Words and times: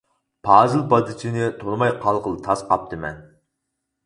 پازىل 0.47 0.79
پادىچىنى 0.93 1.49
تونۇماي 1.59 1.93
قالغىلى 2.07 2.43
تاس 2.49 2.65
قاپتىمەن. 2.73 3.23